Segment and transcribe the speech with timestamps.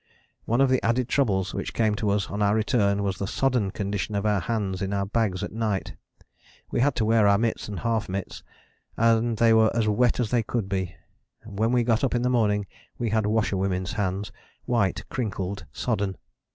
[0.45, 3.69] One of the added troubles which came to us on our return was the sodden
[3.69, 5.93] condition of our hands in our bags at night.
[6.71, 8.41] We had to wear our mitts and half mitts,
[8.97, 10.95] and they were as wet as they could be:
[11.45, 12.65] when we got up in the morning
[12.97, 14.31] we had washer women's hands
[14.65, 16.17] white, crinkled, sodden.